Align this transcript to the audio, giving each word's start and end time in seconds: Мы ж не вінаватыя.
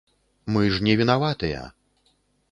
Мы 0.53 0.61
ж 0.77 0.79
не 0.87 0.95
вінаватыя. 1.01 1.59